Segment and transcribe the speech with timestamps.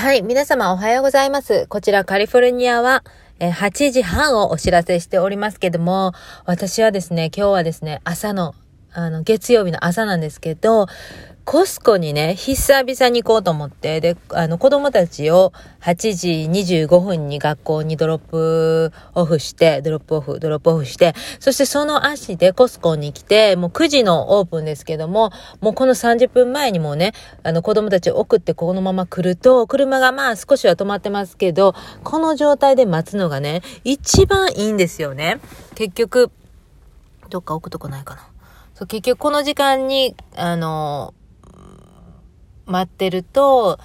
[0.00, 1.66] はい、皆様おはようございます。
[1.66, 3.04] こちらカリフォルニアは、
[3.38, 6.14] え8時半をお知らせしておりますけども、
[6.46, 8.54] 私はですね、今日はですね、朝の、
[8.94, 10.86] あの、月曜日の朝なんですけど、
[11.50, 16.48] コスコにね、久々に行こうと思って、で、あの、子供たちを8時
[16.86, 35.40] 25分に学校にドロップオフして、ドロップオフ、ドロップオフして、そしてその足でコスコに来て、もう9時のオープンですけども、もうこの30分前にもね、あの、子供たちを送ってこのまま来ると、車がまあ少しは止まってますけど、この状態で待つのがね、一番いいんですよね。
[35.74, 36.30] 結局、
[37.28, 38.28] どっか置くとこないかな。
[38.76, 41.12] そう、結局この時間に、あの、
[42.70, 43.78] 待ってると、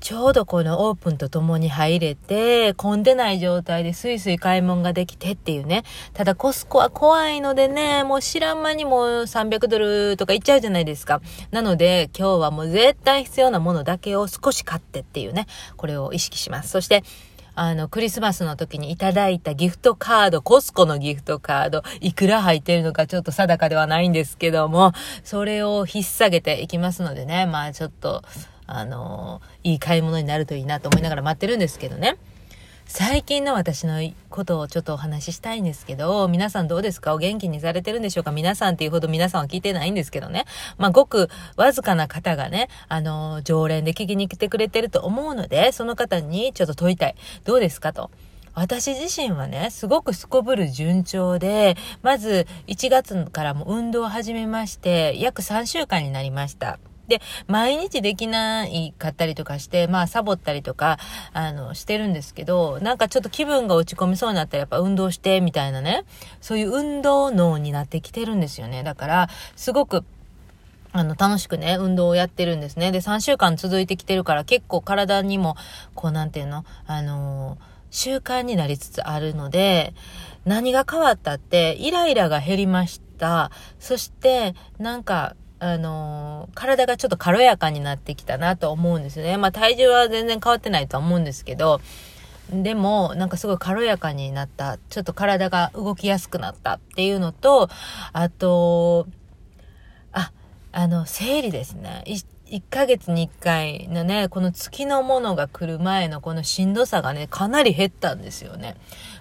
[0.00, 5.82] ちょうどこのオープンと共に入れて、混んでない状態でスイスイ買い物ができてっていうね。
[6.14, 11.20] ただコスコは怖いのでね、もう知らん間にもう300ドルとかいっちゃうじゃないですか。
[11.50, 16.70] なので今日はもう絶対必要なものだけを少し買ってっていうね、これを意識します。
[16.70, 17.02] そして、
[17.60, 24.92] あの、クリスマスの時にいただいたギフトカード、コスコのギフトカード、いくら入ってるのかちょっと定かではないんですけども、
[25.24, 28.22] それを引っ提げていきますのでね、まあちょっと、
[28.68, 32.16] あのいい買い物になるといいなと思いながら待ってるんですけどね。
[32.90, 34.00] 最近の私の
[34.30, 37.14] ことをちょっとお話ししたいんですけど、皆さんどうですか？
[37.14, 38.32] お元気にされてるんでしょうか？
[38.32, 40.46] 皆さんっていうほど皆さんは聞いてないんですけどね。
[40.78, 47.14] まあ、ごくわずかな方がね、あの、常連で聞きに来てくれてると思うので、その方にちょっと問いたい。
[47.44, 48.10] どうですかと。
[48.54, 56.78] 私自身はね、すごくすこぶる順調で、まず1月からも運動を始めまして、約3週間になりました。
[57.08, 60.98] で、毎日できないかったりとかして、まあ、サボったりとか、
[61.32, 66.04] あの、してるんですけど、なんかちょっと気分が落ち込みそうになったらやっぱ運動して、みたいなね、
[66.40, 68.82] そういう運動脳になってきてるんですよね。
[68.82, 70.04] だから、すごく、
[70.92, 72.92] あの、楽しくね、運動をやってるんですね。
[72.92, 75.56] で、3週間続いてきてるから、結構体にも、
[75.94, 77.58] こう、なんていうの、あのー、
[77.90, 79.94] 習慣になりつつあるので、
[80.44, 83.50] 何が変わったって、イライラが減りました。
[83.78, 89.36] そして、なんか、あのー、体がちょっと軽やかになってきたなと思うんですよね。
[89.36, 91.80] まあ体重は全然変わってないとは思うんですけど、
[92.50, 94.78] でも、なんかすごい軽やかになった。
[94.88, 97.68] ちょっと体が動きやすくなったっていうのと、
[98.12, 99.06] あと、
[100.12, 100.32] あ、
[100.72, 102.04] あの、生理ですね。
[102.06, 108.76] 1ヶ月に1回のね、この月のものが来る前のこのしんどさがね、かなり減ったんですよね。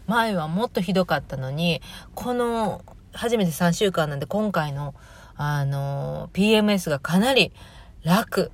[0.05, 1.81] 前はもっとひどかったのに、
[2.15, 2.81] この、
[3.11, 4.93] 初めて3週間なんで今回の
[5.37, 7.53] あの、PMS がかなり
[8.03, 8.51] 楽。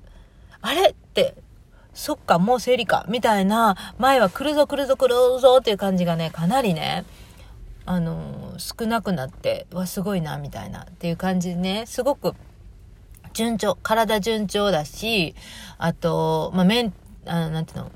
[0.62, 1.36] あれって、
[1.94, 7.06] そっか、もう生理か、みたいな、前は来るぞ来るぞ来るぞっていう感じがね、かなりね、
[7.86, 12.34] あの、少なくなって、わ、すごいな、みたいな、っていう感じでね、すごく、
[13.34, 15.36] 順調、体順調だし、
[15.78, 16.94] あと、まあ、メン、
[17.26, 17.92] あなんていうの、ん？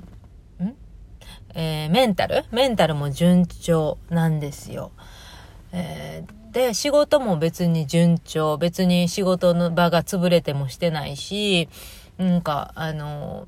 [1.54, 2.44] えー、メンタル？
[2.50, 4.92] メンタルも順調なんですよ。
[5.72, 11.68] えーで、仕事も別に順調、別に仕事の場が潰れてもしてないし、
[12.16, 13.46] なんか、あの、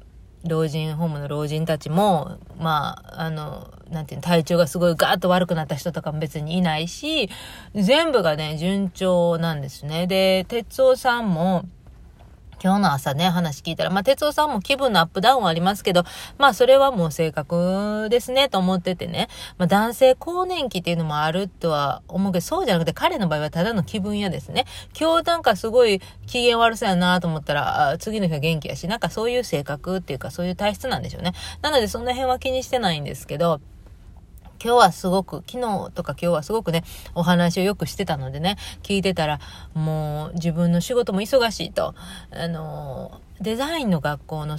[0.48, 7.28] 老人ホームの老人たちも、まあ、あの、なんていうの、体調がすごいガーッと悪くなった人とかも別にいないし、
[7.74, 10.06] 全部がね、順調なんですね。
[10.06, 11.64] で、哲夫さんも、
[12.62, 16.04] 今日の朝ね、話聞いたら、まあ、哲夫さんも気分のアップダウンはありますけど、
[16.36, 19.28] まあ、それはもう性格ですね、と思っててね。
[19.56, 24.66] まあ、男性更年期っていうのもあるとは思うけど、そうじゃなくて、彼の場合はただの気分屋ですね。
[24.98, 31.32] 今日なんかすごい機嫌悪そうやなと思ったら、次の日は元気やし、なんかそういう性格っていうか、そういう体質なんでしょうね。
[31.62, 33.62] なので、その辺は気にしてないんですけど、
[34.62, 36.84] 今日はすごく、昨日とか今日はすごくね、
[37.14, 39.40] お話をよくしてたのでね、聞いてたら、
[39.72, 41.94] もう自分の仕事も忙しいと、
[42.30, 44.58] あの、デザインの学校の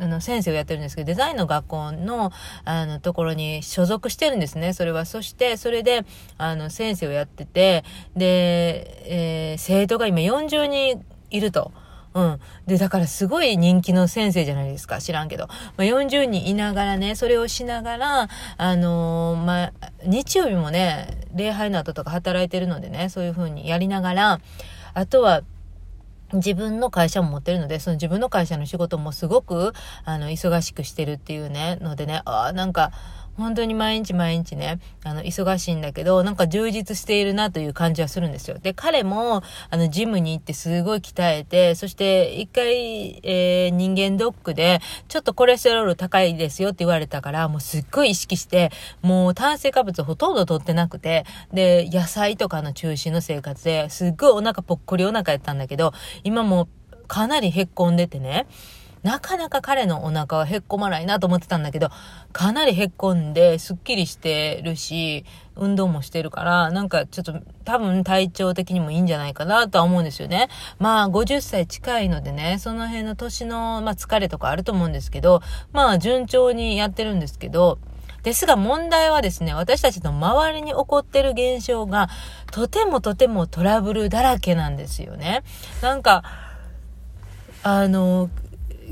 [0.00, 2.32] あの、先生をやってるんですけど、デザインの学校の、
[2.64, 5.04] あの、ところに所属してるんですね、それは。
[5.04, 6.04] そして、それで、
[6.38, 7.84] あの、先生をやってて、
[8.16, 11.72] で、えー、生徒が今40人いると。
[12.14, 12.40] うん。
[12.66, 15.00] で、だからすごい人気の先生じゃないですか。
[15.00, 15.46] 知らんけど。
[15.46, 19.72] まあ、40人いながらね、それをしながら、あのー、まあ、
[20.04, 24.40] 日曜日もね、礼拝の後とか働いてるのでね、そういう風にやりながら、
[24.94, 25.42] あとは、
[26.32, 29.72] 自分の会社も持ってるので、その自分の会社の仕事もすごく、
[30.04, 32.90] あの、忙しくしてるっていうね、のでね、ああ、なんか、
[33.36, 38.58] 本当に毎日毎日ね、あの、忙しいんだけど、なんか充実しているなという感じはするんですよ。
[38.58, 48.70] で、彼も、あの、ジムに行ってすごい鍛えて、そして一回、えー、人間ドックで、ちょっとコレステロール高いですよって言われたから、もうすっごい意識して、
[49.00, 55.92] もう炭水化物ほとんど取ってなくて、で、野菜とかの中心の生活で、すっごいお腹ぽっこりお腹やったんだけど、
[56.22, 56.68] 今も
[57.08, 58.46] かなりへっこんでてね、
[59.02, 61.90] なかなか彼のお腹はへっこまないなと思ってたんだけど、
[62.32, 65.24] かなりへっこんで、すっきりしてるし、
[65.56, 67.34] 運動もしてるから、なんかちょっと
[67.64, 70.48] 多分体調的にもいいんじゃないかなとは思うんですよね。
[70.78, 77.78] まあ50歳近いのでね、その辺の年の、まあ、疲れとかあると思うんですけど、まあ順調にやってるんですけど、
[78.22, 82.08] ですが問題はですね、私たちの周りに起こってる現象が、
[82.52, 85.42] とてもとてもトラブルだらけなんですよね。
[85.82, 86.22] なんか、
[87.64, 88.30] あの、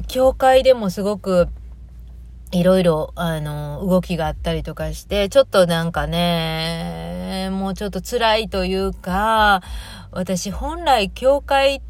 [0.09, 1.49] 教会でもすごく、
[2.53, 9.63] いろいろ、あの、動きがあったりとかして、ちょっとなんかね、もうちょっと辛いというか、
[10.11, 11.81] 私本来教会っ、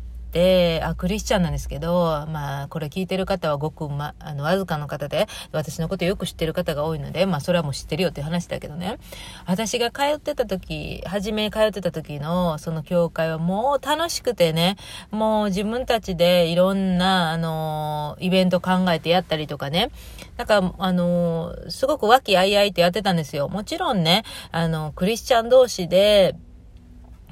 [0.83, 8.99] あ、クリスチャンなんですけど、まあ、これ聞いてる方はごく、ま、あの、わずかの方で、私のことよく知ってる方が多いので、まあ、それはもう知ってるよっていう話だけどね。
[9.47, 14.77] 私が通ってた時、初め通ってた時の、その教会はもう楽しくてね、
[15.11, 19.91] もう自分たちでいろんな、あの、イベント考えてやったりとかね。
[20.37, 23.49] なんか、あの、すごく和気あいあいってやってたんですよ。
[23.49, 26.37] もちろんね、あの、クリスチャン同士で、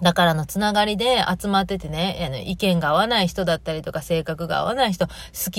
[0.02, 5.12] だからのつながりで集まっててね、あの意見が合わない人だったりとか性格が合わない人、好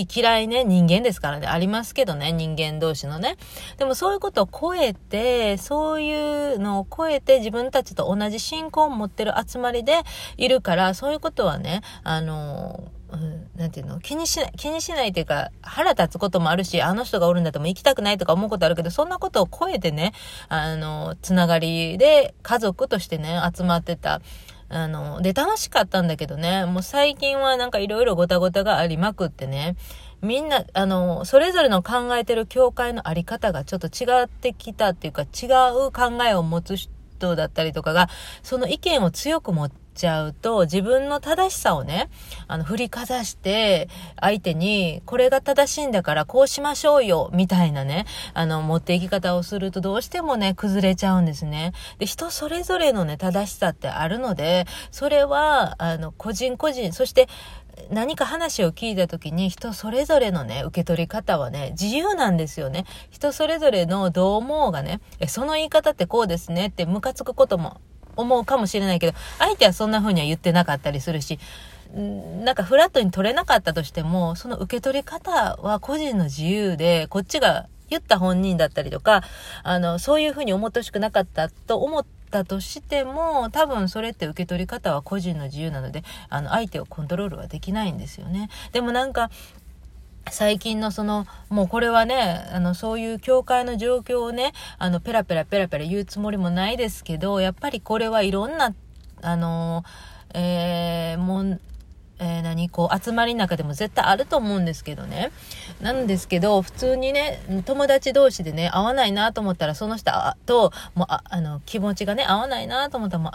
[0.05, 3.37] き嫌いね、人間ですからね、ありますけどね、人間同士のね。
[3.77, 10.01] でもそういうことを超えて、そういうのを超えて自分たちと同じ信仰を持ってる集まりで
[10.37, 13.99] いるから、そういうことはね、あのうん、なんていうの？
[13.99, 20.13] 気にしない、気にしないっていうか、腹立つこともあるし、あの人がおるんだとも行きたくないとか思うことあるけど、そんなことを超えてね、
[20.47, 24.21] あの、つながりで家族としてね、集まってた。
[24.71, 29.75] あの、で、楽しかったんだけどね、もう最近はなんかいろいろごたごたがありまくってね、
[30.21, 35.47] みんな、あの、それぞれの考えてる教会のあり方がちょっと違ってきたっていうか、違
[35.87, 38.09] う考えを持つ人だったりとかが、
[38.43, 42.09] その意見を強く持って、ちゃうと、自分の正しさをね、
[42.47, 51.73] あの、振りかざして、相手に、これが正しいんだからこうしましょうよ、みたいなね、あの、持っていき方をするとどうしてもね、崩れちゃうんですね。
[51.97, 57.27] で、人それぞれのね、正しさってあるので、それは、あの、個人個人、そして、
[57.91, 62.85] 何か話を聞いた時に人それぞれのね、受け取り方はね、自由なんですよね。
[63.09, 67.79] 人それぞれのどう思うがね、その言い方ってこうですねってムカつくことも
[68.15, 71.39] 思うかもしれないけど、相手はそんな風には言ってなかったりするし、
[72.43, 79.23] なんかフラットに取れなかったとしても、その受け取り方は個人の自由で、こっちが言った本人だったりとか、
[79.63, 88.49] あの、そういう風に思ってほしくなかったと思ったとしても、多分それって受け取り方は個人の自由なので、あの、相手をコントロールはできないんですよね。
[88.71, 89.31] でもなんか、
[90.31, 98.73] 最近のその、もうこれはね、あの、そういう教会の状況をね、あの、ペラペラペラペラ言うつもりもないですけど、やっぱりこれはいろんな、
[99.21, 99.83] あの、
[100.33, 101.59] えー、もう、
[102.19, 105.31] えー、何こう、集まりの中でも絶対あると思うんですけどね。
[105.81, 110.11] なんですけど、普通にね、友達同士でね、合わないなと思ったら、その人
[110.45, 113.31] と、もう、ああの、気持ちがね、合わないなと思ったら、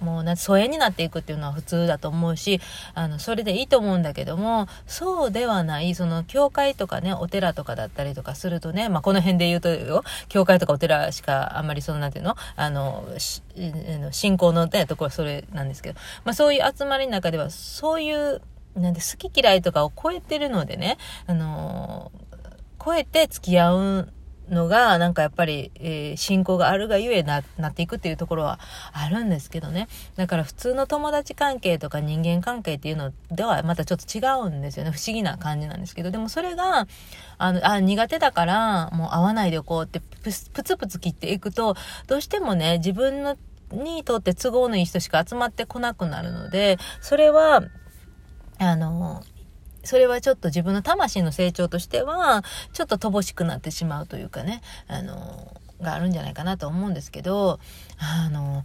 [0.00, 2.60] もうな疎遠になっていくっていうのは普通だと思うし、
[2.94, 13.04] あの、それでいいと思うんだけども、そうではない、その、教会とかね、お寺とかだったりとかするとね、まあ、この辺で言うとよ、教会とかお寺しかあんまりその、なんていうのあの、
[14.10, 18.40] 信仰のね、ところはそれなんですけど、まあ、そういう集まりの中では、そういう、
[18.76, 22.12] なんで好き嫌いとかを超えてるのでね、あの
[22.84, 24.12] 超えて付き合う
[24.50, 28.58] のが、なんかやっぱり、えー、信仰があるがゆえな、なっていくっていうところは
[28.92, 29.88] あるんですけどね。
[30.16, 34.90] だから普通の友達関係とか人間関係っていうのではまたちょっと違うんですよね。
[34.90, 36.10] 不思議な感じなんですけど。
[36.10, 36.86] でもそれが、
[37.38, 41.76] あの、あ、苦手だから、もう会わないでおこうってプツプツ切っていくと、
[42.06, 43.36] どうしてもね、自分の
[43.72, 47.62] にとって都合のいい人しか集まってこなくなるので、それは、
[48.58, 49.22] あの、
[49.88, 57.58] それはちょっと自分の魂の成長としては、ちょっと乏しくなってしまうというかね、あの、があるんじゃないかなと思うんですけど、
[57.98, 58.64] あの、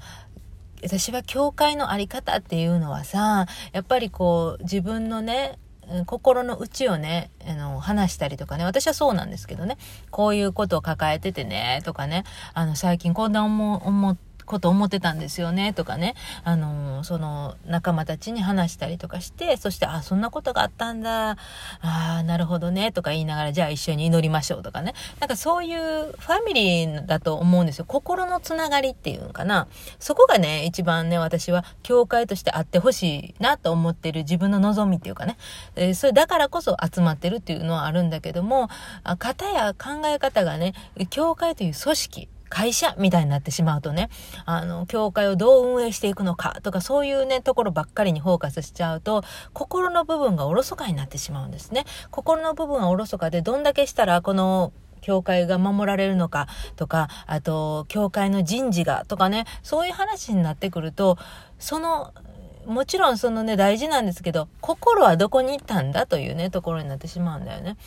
[0.83, 5.57] 私は教会のあり方っていうのはさ、やっぱりこう、自分のね、
[6.07, 9.77] 心の内をね、あの、話したりとかね、私はそうなんですけどね、
[10.11, 21.37] こういうことを抱えててね、とかね、あの、最近こんな思、思って、こと思ってたんですよねとかね、あのその仲間たちに話したりとかして、そして、あ、そんなことがあったんだ、あ
[21.81, 24.93] あ、なるほどね、とか言いながら、じゃあ一緒に祈りましょうとかね。
[25.19, 27.85] なんかそういうファミリーだと思うんですよ。
[27.87, 29.67] 心のつながりっていうのかな。
[29.99, 35.37] そこがね、一番ね、私は教会としてあってほしいなと思ってる自分の望みっていうかね。
[35.75, 38.69] えー、それだからこそ集まってるっていうのはあるんだけども、
[39.03, 40.73] あ方や考え方がね、
[41.09, 44.09] 教会という組織、会社みたいになってしまうとね、
[44.45, 51.85] あの、教会をどう運営していくのかとか、そういうね、ところばっかりにフォーカスしちゃうと、心の部分がおろそかになってしまうんですね。
[52.11, 61.17] 心の部分がおろそかで、どんだけしたら、この、教会が守られるのかとか、あと、教会の人事がとかね、そういう話になってくると、
[61.57, 62.13] その、
[62.65, 67.77] もちろんそのね、大事なんですけど、心はどこに行ったんだというね、ところになってしまうんだよね。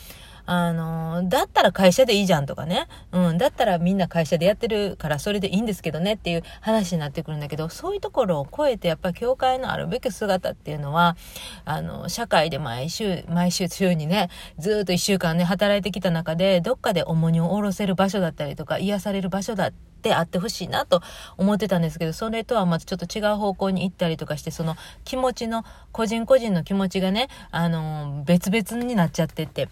[0.47, 2.87] あの、だったら会社でいいじゃんとかね。
[3.11, 11.17] うん、だったらみんな会社でやってるからそれでいいんですけどねっていう話になってくるんだけど、そういうところを超えてやっぱ教会のあるべき姿っていうのは、
[11.65, 21.01] あの、社会で毎週、毎週週にね、ずっと一週間ね、働いてきた中で、どっかで重荷を下ろせる場所だったりとか、癒される場所だってあってほしいなと
[21.37, 29.67] 思ってたんですけど、それとはまたちょっと違う方向に行ったりとかして、その気持ちの、個人個人の気持ちがね、あの、別々になっちゃってって、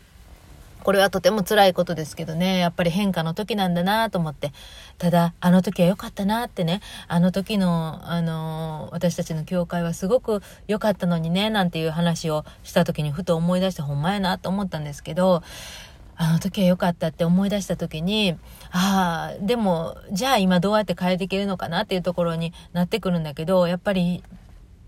[0.85, 4.51] これはとても辛いことですけどね、やっぱり変化の時なんだなと思って、
[4.99, 15.41] ただ、あの時は良かったなってね、あの時の、あのー、私たちの教会はすごく良かったのにね、なんていう話をした時にふと思い出してほんまやなと思ったんですけど、
[16.17, 18.37] あの時は良かったって思い出した時に、
[18.69, 24.23] ああ、でも、じゃあ今どうやって変えていけるのかなっていうところになってくるんだけど、やっぱり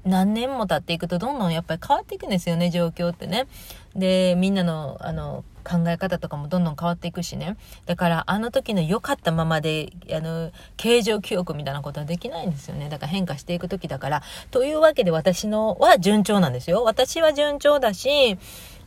[0.08, 3.48] 何年も経っていくとどんどんやっぱり変わっていくんですよね、状況ってね。
[3.96, 7.58] で、みんなの、あの、考え方とかもどんどん変わっていくしね。
[7.86, 12.88] だから、あの時の良かったままで、あの、形状記憶みたいなことはできないんですよね。
[12.88, 14.24] だから変化していく時だから。
[14.50, 16.84] というわけで私のは順調なんですよ。
[16.84, 18.38] 私は順調だし、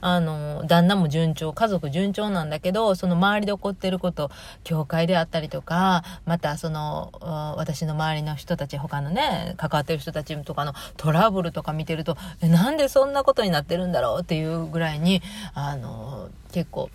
[0.01, 4.31] あの、旦那も順調、家族順調なんだけど、その周りで起こってること、
[4.65, 7.13] 教会であったりとか、またその、
[7.57, 15.23] 私の周りの人たち、他のね、関わってる人たちとかのトラブルとか見てると、なんでそんなことになってるんだろうっていうぐらいに、
[15.55, 16.91] あの、結構、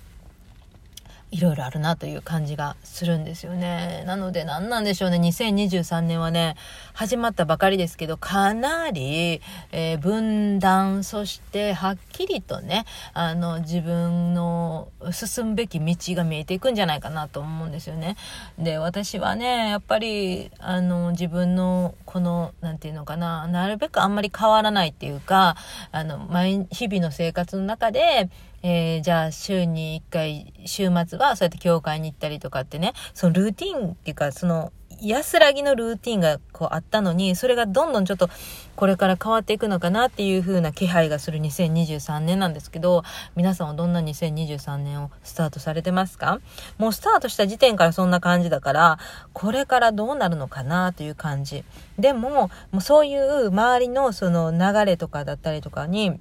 [1.32, 4.04] いろいろあるなという感じがするんですよね。
[4.06, 5.18] なので何なんでしょうね。
[5.18, 6.56] 2023年はね、
[6.94, 9.42] 始まったばかりですけど、かなり、
[9.72, 18.16] えー、分断、そしてはっきりとね、あの、自分の進むべき道が見えていくんじゃないかなと思うんですよね。
[18.58, 25.58] で、私はね、やっぱり、あの、自分のこの、なんていうのかな、なるべくあんまり変わらないっていうか、
[25.92, 28.30] あの、毎日々の生活の中で、
[28.68, 38.28] えー、じゃあ週に1回、週末はそうやって教会に行ったりとかってね、そのルーティンっていうか、その安らぎのルーティンがこうあったのに、それがどんどんちょっと
[38.76, 43.04] これから変わっていくのかなっていう風な気配がする2023年なんですけど、
[43.36, 46.40] 皆さんはどんな2023年をスタートされてますか？
[46.80, 48.98] もうスタートした時点からそんな感じだから、
[49.34, 51.64] これからどうなるのかなという感じ。
[52.00, 56.20] でも、もうそういう周りのその流れとかだったりとかに、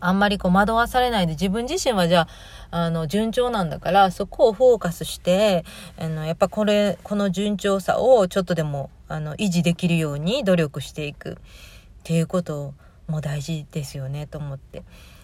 [0.00, 2.28] あんまりこう惑わされないで自分自身はじゃ
[2.70, 5.64] あ、あの、順調なんだから、そこをフォーカスして、
[5.98, 11.36] あの、やっぱこれ、この順調さをちょっとでも、あの、維持できるように努力していくっ
[12.02, 12.74] ていうこと
[13.08, 14.82] も大事ですよね、と思って。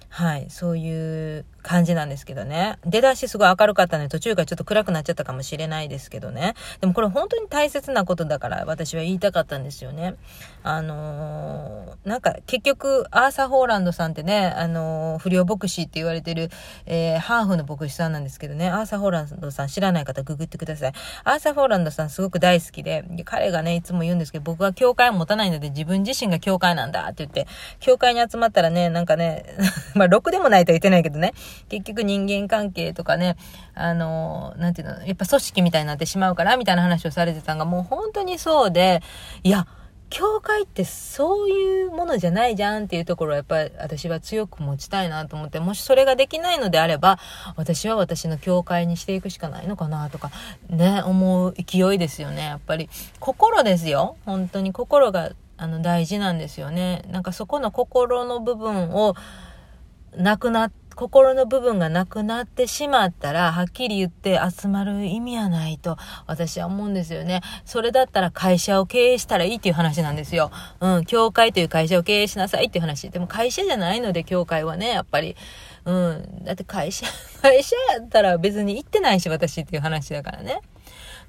[0.09, 2.79] はい、そういう感じなんですけどね。
[2.85, 6.55] 出だしすごい明るかったので途中からちょっと暗くなっちゃったかもしれないですけどね。
[6.81, 10.17] でもこれ本当に大切なことだから私は言いたかったんですよね。
[10.63, 16.51] あのー、なんか結局アーサー・ホーランドさんってね、あのー、不良牧師って言われてる、
[16.87, 20.93] えー、ハーフの牧師さんなんですけどね、アーサー・ホーランドさん知らない方ググってください。
[21.25, 27.47] アーサー・ホーランドさんすごく大好きで、彼がね、いつも言うんですけど、僕は教会を持たないので自分自身が教会なんだって言って、
[27.81, 29.45] 教会に集まったらね、なんかね、
[29.95, 31.33] まあ、ろくでもないとは言ってないけどね、
[31.69, 33.37] 結局人間関係とかね、
[33.75, 39.03] あの、なんていうの、やっぱ組織みたいになってしまうから、みたいな話をされてたのが、もう本当にそうで、
[39.43, 39.67] いや、
[40.13, 47.19] 教会ってそういうものじゃないじゃんっていうところはやっぱり私は強く持ちたいなと思って、もしそれができないのであれば、
[47.57, 50.31] 私は私の教会にしていくしかないのかなとか、
[50.69, 52.45] ね、思う勢いですよね。
[52.45, 52.91] やっぱり
[53.21, 54.17] 心ですよ。
[54.27, 57.05] 本当に心があの大事なんですよね。
[57.09, 59.15] なんかそこの心の部分を
[60.15, 65.97] なくなっ心の部分がなくなってしまったら、はっきり言って集まる意味はないと
[66.27, 67.41] 私は思うんですよね。
[67.65, 70.51] それだったら会社を経営したらいいっていう話なんですよ。
[70.81, 73.11] うん、教会という会社を経営しなさいっていう話。
[73.11, 75.37] でも会社じゃないので、教会はね、やっぱり。
[75.85, 76.45] うん。
[76.45, 77.07] だって会社、
[77.43, 80.61] 会社やったら別に行ってないし、私っていう話だからね。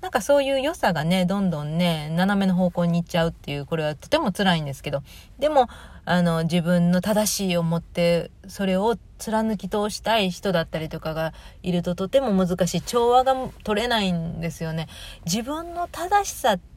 [0.03, 5.01] なんかそういう良さがね、どんどんね、斜めの方向に行っちゃうっていう、これはとても辛いんですけど、
[5.39, 5.69] でも、
[6.03, 12.81] あの、自分の正しいを持って、それを貫き通したい人だったりとかがいるととても難しい。
[12.81, 13.33] 調和が
[13.63, 14.89] 取れないんですよね。
[15.25, 16.72] 自分の正しさって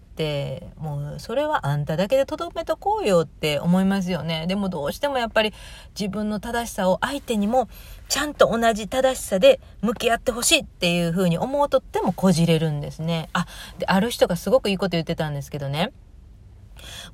[0.79, 5.53] もうそれはあんただけでとどめとこうよって思いますよねでもどうしてもやっぱり
[5.99, 7.69] 自分の正しさを相手にも
[8.09, 13.47] ちゃんと同じ正しさで向き合ってほしいっていうふうに思うとってもこじれるんですねあ
[13.79, 15.93] である人がすごくいいこと言ってたんですけどね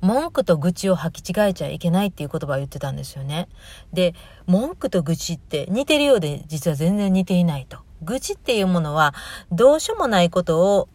[0.01, 3.47] 文句と愚痴を履き違えちゃいけないっていう言葉を言ってたんですよね。
[3.93, 4.13] で、
[4.45, 7.79] 文句と愚痴って似てるようで実は全然似ていないと。
[8.01, 9.13] 愚痴っていうものは
[9.51, 10.89] どうしようもないことを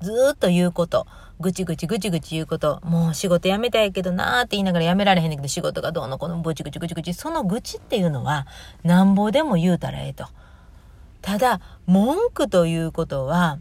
[0.00, 1.06] ずっと言うこと。
[1.38, 2.80] ぐちぐちぐちぐち言うこと。
[2.82, 7.12] もう仕事辞めたいけどなーって言いながら辞められへんねんけど仕事がどうのこのぐちぐちぐちぐち。
[7.12, 8.46] その愚痴っていうのは
[8.84, 10.26] なんぼでも言うたらええと。
[11.20, 13.58] ただ、文句ということは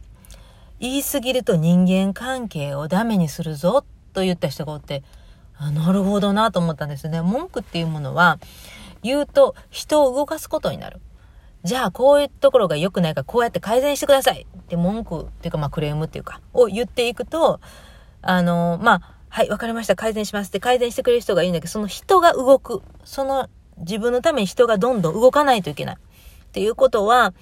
[0.79, 5.03] 言い過ぎると人間関係をダメにするぞと言った人がおって、
[5.58, 7.22] あなるほどなと思ったんですね。
[7.22, 8.39] 文句っていうものは、
[9.03, 11.01] 言うと人を動かすことになる。
[11.66, 17.60] じゃあ、こういうところが良くないから、こうやって改善してくださいって文句っていうか、まあ、クレームっていうか、を言っていくと、
[18.22, 22.84] あの、まあ、はい、わかりました、改善しますって改善してくれる人がいいんだけど、その人が動く。
[23.04, 25.96] その自分のために人がどんどん動かないといけない。
[25.96, 27.34] っていうことは、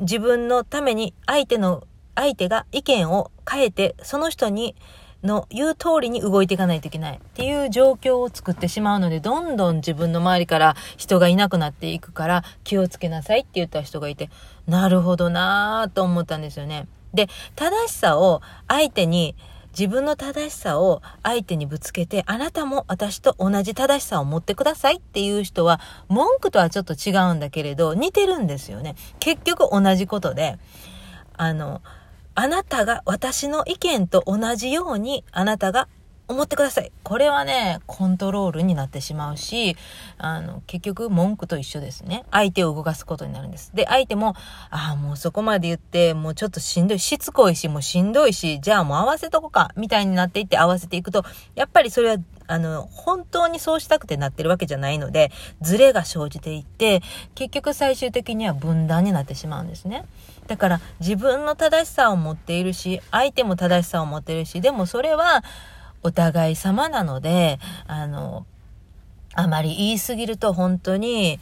[0.00, 4.74] 自分のために相手の、相手が意見を変えて、その人に
[5.22, 14.30] の言う通りに動いていかないといけないっていう状況を作ってしまうので、どんどん自分の周りから人がいなくなっていくから気をつけなさいって言った人がいて、
[14.66, 16.86] なるほどなぁと思ったんですよね。
[17.12, 19.36] で、正しさを相手に、
[19.78, 28.96] 自分の正しさを相手にぶつけて、あなたも私と同じ正しさを持ってくださいっていう人は、文句とはちょっと違うんだけれど、似てるんですよね。
[29.20, 30.58] 結局同じことで、
[31.36, 31.82] あの、
[32.34, 35.88] あなたが私の意見と同じようにあなたが
[36.30, 36.92] 思ってください。
[37.02, 39.76] これはね、コントロールになってしまうし、
[40.16, 42.24] あの、結局文句と一緒ですね。
[42.30, 43.72] 相手を動かすことになるんです。
[43.74, 44.36] で、相手も、
[44.70, 51.24] ああ、もうそこまで言って、もうちょっとしんどい、しつこいし、もうしんどいし、じゃあもう合わせとこか、みたいになっていって合わせていくと、
[51.56, 55.32] やっぱりそれは、あの、本当にそうしたくてなってるわけじゃないので、
[55.62, 57.02] ズレが生じていって、
[57.34, 60.04] 結局最終的には分断になってしまうんですね。
[60.50, 65.44] だから自分の正しさを持っているし、相手も正しさを持っているし、でもそれは
[66.02, 68.46] お互い様なので、あの、
[69.36, 71.38] あまり言い過ぎると本当に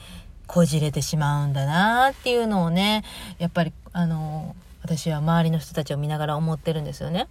[0.46, 3.02] こじれてしまうんだなっていうのをね、
[3.38, 7.28] やっぱりあの、私は周りの人たちを見ながら思ってるんですよね。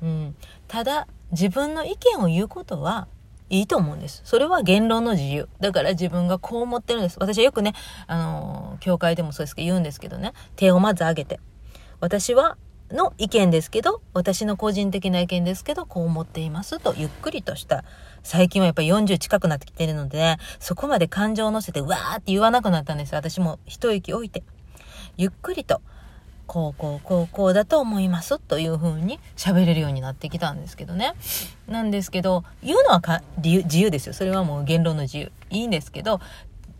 [0.00, 0.36] うん。
[0.68, 3.08] ただ、自分の意見を言うことは
[3.50, 4.22] いいと思うんです。
[4.24, 5.48] それは言論の自由。
[5.60, 7.16] だから自分がこう思ってるんです。
[7.20, 7.74] 私はよくね、
[8.06, 11.40] あのー、教会でもそうですけど言うんですけどね、手をまず上げて。
[12.00, 12.56] 私は、
[12.90, 17.84] の意見ですけど、私の個人的な意見ですけど、こう思っていますと、ゆっくりとした。
[18.22, 23.14] 最近はやっぱり40近くなってきてるので、ね、そこまで感情を乗せて、わーって言わなくなったんです。
[23.14, 24.42] 私も一息置いて。
[25.16, 25.82] ゆっくりと。
[26.48, 31.12] こうこうこうこうだと思いますという風に喋れるようになってきたんですけどね。
[31.68, 34.14] なんですけど、言うのはか自由ですよ。
[34.14, 35.32] それはもう言論の自由。
[35.50, 36.20] いいんですけど、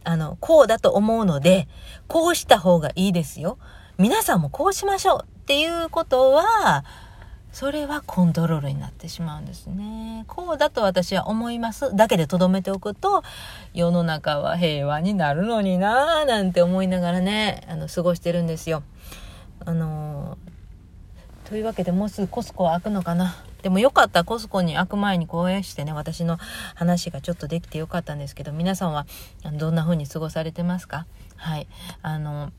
[0.05, 1.69] あの、こうだと思うので、
[2.09, 3.59] こうした方がいいですよ。
[3.99, 6.85] 皆さんもこうしましょうっていうことは、
[7.53, 10.25] それはコントロールになってしまうんですね。
[10.29, 13.23] こうだと私は思いますだけで留めておくと、
[13.75, 18.83] 世の中は平和になるのになぁなんて思いながらね、あの、過ごしてるんですよ。
[19.65, 23.37] あのー、というわけでもうすぐコスコは開くのかな。
[23.63, 26.39] でもよかったコスコに開く前に講演してね、私の
[26.75, 29.07] 話がちょっとできてよかったんですけど、皆さんは
[29.55, 31.07] どんな風に過ごされてますか？
[31.37, 31.67] はい。
[32.03, 32.53] あの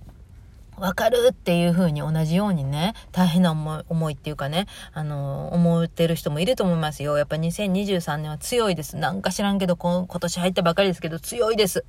[0.79, 7.17] わかるっていう風に同じようにね、大変な思い、思いっていうかね、あの、思ってる人もいると思いますよ。
[7.17, 8.95] やっぱ2023年は強いです。
[8.95, 11.83] なんか知らんけど、今年入ったばかりですけど、強いです。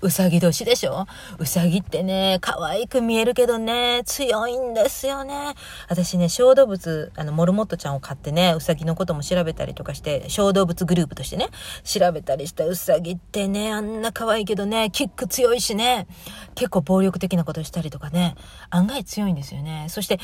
[0.00, 1.06] うさぎ年でしょ？
[1.38, 5.54] うさぎってね、可愛く見えるけどね、強いんですよね。
[5.88, 11.48] 私ね、小動物、あの、モルモットちゃんを飼ってね、うさぎのことも調べたりとかして、小動物グループとしてね、
[11.84, 16.06] 調べたりしたうさぎってね、あんな可愛いけどね、キック強いしね、
[16.54, 18.34] 結構暴力的なことしたりとかね、
[18.70, 19.86] 案外強いんですよね。
[19.88, 20.20] そして、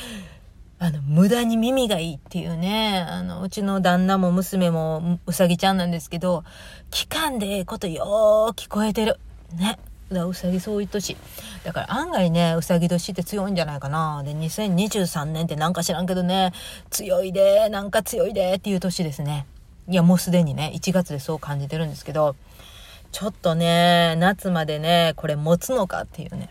[0.80, 6.42] あの、無駄に耳がいいっていうね、あの、うちの旦那も娘もうさぎちゃんなんですけど、
[6.90, 9.18] 期間でええことよー聞こえてる。
[9.54, 9.78] ね。
[10.12, 11.16] だうさぎそういう年。
[11.64, 14.22] だから案外ね、うさぎ年って強いんじゃないかな。
[14.24, 16.52] で、2023年ってなんか知らんけどね、
[16.90, 19.46] 強いで、なんか強いでっていう年ですね。
[19.88, 22.36] いや、もうすでにね、1月でそう感じてるんですけど、
[23.12, 26.50] ちょっとね、夏までね、これ持つのかっていうね。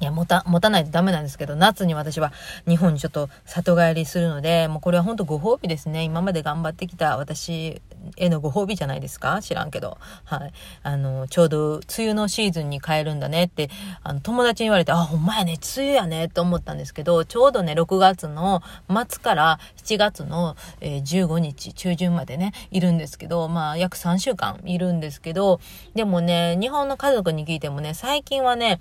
[0.00, 2.32] いや、持た、持たないとダメなんですけど、夏に私は
[2.66, 6.02] 日本にちょっと里帰りするので、もうこれは本当ご褒美ですね。
[6.02, 7.80] 今まで頑張ってきた私
[8.16, 9.40] へのご褒美じゃないですか？
[9.42, 9.98] 知らんけど。
[10.24, 10.52] はい。
[10.82, 13.70] あの、ちょうど梅雨のシーズンに帰るんだねって、
[14.02, 25.60] あの、友達に言われて、あ、ほんまやね、梅雨やね、と思ったんですけど、ちょうどね、6月の末から7月の、えー、15日中旬までね、いるんですけど、まあ、約3週間いるんですけど、
[25.94, 28.80] でもね、日本の家族に聞いてもね、最近はね、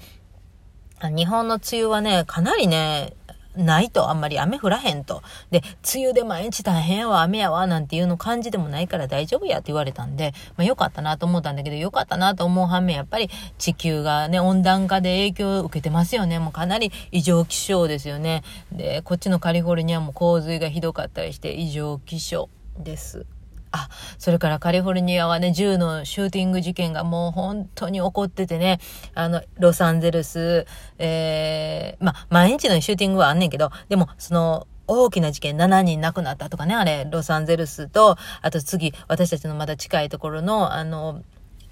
[1.04, 3.14] 日本の梅雨はね、かなりね、
[3.56, 5.22] ないと、あんまり雨降らへんと。
[5.50, 5.62] で、
[5.94, 16.40] 梅雨で毎日大変やわ、雨やわ、なんていうの感じでもないから大丈夫やって言われたんで、まあよかったなと思ったんだけど、よかったなと思う反面、やっぱり地球がね、温暖化で影響を受けてますよね。
[16.40, 18.44] もうかなり異常気象ですよね。
[18.72, 23.26] で、こっちのカリフォルニアも洪水がひどかったりして異常気象です。
[23.72, 28.80] あ、それからカリフォルニアはね、銃のシューティング事件がもう本当に起こっててね、
[29.16, 30.66] あの、ロサンゼルス、
[30.98, 41.24] えー、ま毎日のシューティングはあんねんけど、でも、その、大きな事件、7人亡くなったとかね、あれ、ロサンゼルスと、あと次、私たちのまだ近いところの、あの、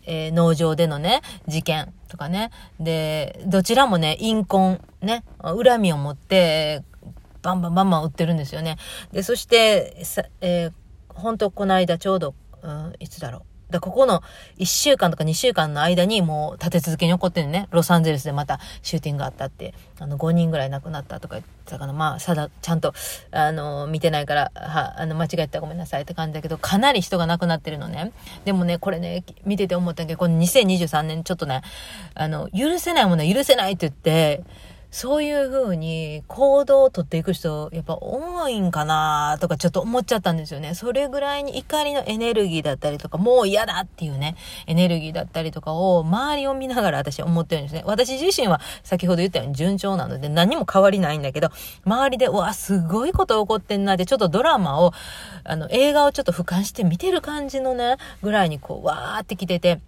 [0.05, 2.51] えー、農場でのね、事件とかね。
[2.79, 6.83] で、どちらもね、陰婚、ね、恨みを持って、
[7.41, 8.77] バンバンバンバン売ってるんですよね。
[9.11, 9.95] で、そして、
[10.41, 10.73] えー
[11.19, 13.41] 本当この間ちょうど、うん、いつだろう。
[13.69, 14.23] だここの
[14.57, 17.67] 1週間とか2週間の間にもう立て続けに起こってるね。
[17.69, 21.93] ロサンゼルスでまたシューティングがあったって、あの5人ぐらい亡くなったとか言ってたかな。
[21.93, 22.93] まあ、さだ、ちゃんと、
[23.31, 28.11] あの、見てないから、は、あの、間違えたらごめんなさいって感じだけど、かなり人が亡くなってるのね。
[28.43, 31.61] でもね、これね、見てて思ったけど、この2023年ちょっとね、
[32.15, 34.43] あの、許せないものは許せないって言って、
[34.91, 40.73] そういう風に行動をとっていく人、やっぱ多いんかなとかちょっと思っちゃったんですよね。
[40.73, 47.83] それぐらいに怒りのエネルギーだったりとか、もう嫌だっていうね、エネルギーだったりとかを周りを見ながら私思ってるんですね。
[47.85, 51.49] 私自身は先ほど言ったように順調なので何も変わりないんだけど、
[51.85, 54.93] 周りで、うわ、すごいこと起こってんなって、ちょっとドラマを、
[55.43, 59.79] あの、映画をちょっと俯瞰して見てる感じのね、ぐらいにこう、わーって来てて、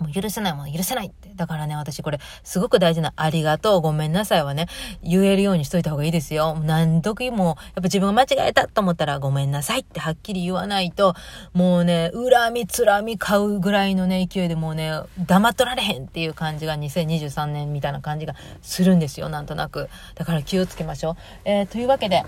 [0.00, 1.30] もう許せないもの許せないって。
[1.36, 4.66] だからね、私これ、すごく大事なありがとう、ごめんなさいはね、
[5.02, 6.58] 言えるようにしといた方がいいですよ。
[6.64, 11.14] 何時も、やっぱ自分が間違えたと思ったら、ごめんなさいってはっきり言わないと、
[11.52, 19.88] もうね、恨み、つらみ買うぐらいのね、勢いでもうね、黙っとられへんっていう感じが2023年みたいな感じがするんですよ、なんとなく。
[20.14, 21.16] だから気をつけましょう。
[21.44, 22.24] えー、というわけで、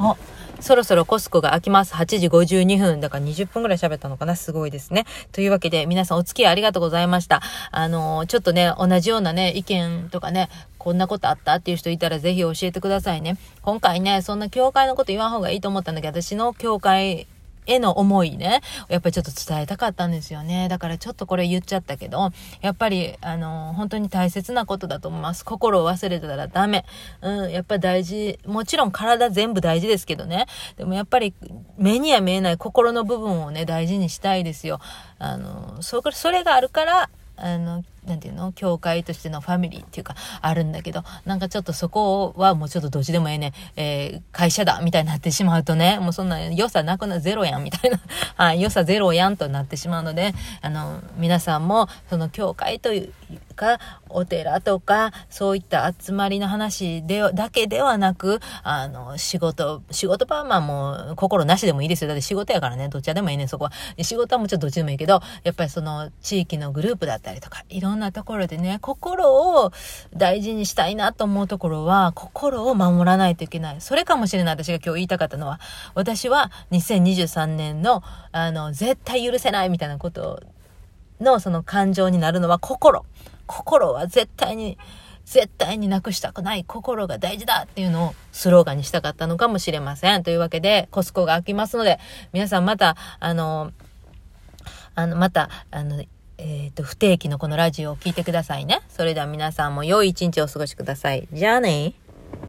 [0.00, 0.16] あ、
[0.60, 1.94] そろそろコスコが開きます。
[1.94, 3.00] 8時52分。
[3.00, 5.04] だから20分ぐらい喋ったのかなすごいですね。
[5.32, 7.42] というわけで、皆さんお付き合いありがとうございました。
[7.70, 13.36] あのー、ちょっとね、同じようなね、意見とかね、こんなことあったっていう人いたらぜひ教えてくださいね。
[13.62, 17.26] 今回ね、そんな教会のこと言わん方がいいと思ったんだけど、私の教会
[17.66, 20.68] への思いね、やっぱりちょっと伝えたかったんですよね。
[20.68, 25.44] だからちょっとこれ言っちゃったけど、やっぱり、あの、本当に大切なことだと思います。
[25.44, 26.84] 心を忘れたらダメ。
[27.22, 28.38] うん、やっぱ大事。
[28.46, 30.46] もちろん体全部大事ですけどね。
[30.76, 31.34] でもやっぱり
[31.76, 34.80] 目には見えない心の部分をね、大事にしたいですよ。
[35.18, 38.52] あの、それがあるから、あの、なんていうの？
[38.52, 48.00] 教会としてのファミリーっていうか、あるんだけど、なんかちょっとそこはもうちょっとどっちでもええね、えー、会社だみたいになってしまうとね、もうそんな良さなくな、ゼロやんみたいな、
[48.36, 53.12] はい、良さゼロやんとなってしまうので、あの、皆さんも、その教会という
[53.54, 62.08] か、お寺とか、そういった集まりの話で、だけではなく、あの、仕事、仕事パーマンも心なしでもいいですよ。
[62.08, 63.72] だって仕事やからね、どっちでもいいねん、そこは。
[64.00, 69.72] 仕事はもうちろんどっちでもいいけど、やっぱりその地域のグループだったりとか、いろんなところでね、心を
[70.14, 73.80] 大事にしたいなと思うところは、心を守らないといけない。
[73.80, 74.54] それかもしれない。
[74.54, 75.60] 私が今日言いたかったのは、
[75.94, 80.42] 私は2023年の、あの、絶対許せないみたいなこと
[81.20, 83.04] のその感情になるのは心。
[83.46, 84.78] 心は絶対に、
[85.24, 90.22] 絶対になくしたくない心が大事だっていうのをスローガンにしたかったのかもしれません。
[90.22, 91.98] というわけで、コスコが開きますので、
[92.32, 93.72] 皆さんまた、あの、
[94.94, 96.02] あの、また、あの、
[96.42, 98.80] えっ、ー、と、不定期のこのラジオを聴いてくださいね。
[98.88, 101.28] それでは皆さんも良い一日をお過ごしください。
[101.32, 101.92] じゃあね